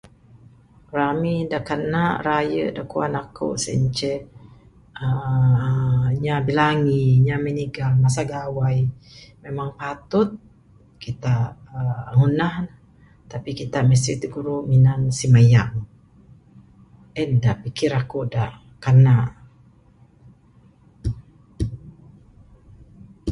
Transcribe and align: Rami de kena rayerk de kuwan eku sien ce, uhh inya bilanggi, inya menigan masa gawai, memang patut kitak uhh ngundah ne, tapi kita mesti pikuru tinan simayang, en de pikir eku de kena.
Rami 0.97 1.35
de 1.51 1.59
kena 1.67 2.03
rayerk 2.25 2.73
de 2.77 2.83
kuwan 2.91 3.15
eku 3.21 3.47
sien 3.63 3.83
ce, 3.97 4.13
uhh 5.07 6.05
inya 6.17 6.35
bilanggi, 6.45 7.01
inya 7.19 7.35
menigan 7.45 7.93
masa 8.03 8.23
gawai, 8.31 8.77
memang 9.43 9.69
patut 9.79 10.29
kitak 11.01 11.49
uhh 12.11 12.13
ngundah 12.17 12.53
ne, 12.65 12.71
tapi 13.31 13.49
kita 13.59 13.79
mesti 13.89 14.11
pikuru 14.21 14.55
tinan 14.69 15.01
simayang, 15.17 15.71
en 17.21 17.31
de 17.43 17.51
pikir 17.63 17.91
eku 18.01 18.19
de 18.33 18.45
kena. 18.83 19.17